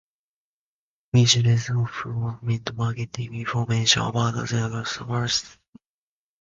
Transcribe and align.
Businesses 1.13 1.69
often 1.69 2.23
obtain 2.23 2.75
marketing 2.75 3.35
information 3.35 4.01
about 4.01 4.31
their 4.33 4.47
customers 4.47 4.93
from 4.93 5.07
sweepstakes 5.27 5.43
entries. 5.43 5.57